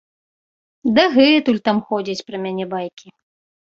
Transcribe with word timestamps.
Дагэтуль 0.95 1.63
там 1.71 1.85
ходзяць 1.93 2.21
пра 2.27 2.37
мяне 2.49 2.65
байкі. 2.77 3.07